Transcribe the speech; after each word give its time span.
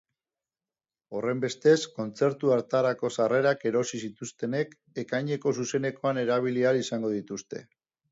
Horrenbestez, 1.17 1.75
kontzertu 1.97 2.49
hartarako 2.55 3.11
sarrerak 3.17 3.65
erosi 3.71 3.99
zituztenek 4.07 4.73
ekaineko 5.03 5.53
zuzenekoan 5.61 6.21
erabili 6.23 6.65
ahal 6.71 6.81
izango 6.81 7.13
dituzte. 7.19 7.63